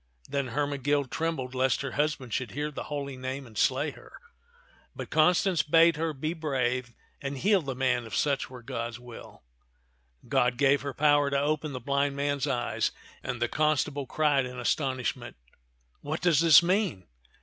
[0.27, 4.13] Then Hermegild trembled lest her husband should hear the holy name and slay her;
[4.95, 9.43] but Constance bade her be brave and heal the man if such were God's will.
[10.27, 12.89] God gave her the power to open the blind man's eyes;
[13.21, 15.35] and the constable cried in astonishment,
[16.01, 17.05] "What does this mean